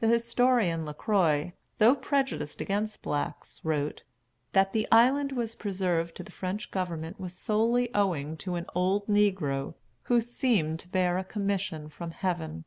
[0.00, 4.02] The historian Lacroix, though prejudiced against blacks, wrote,
[4.54, 9.06] "That the island was preserved to the French government was solely owing to an old
[9.08, 12.64] negro, who seemed to bear a commission from Heaven."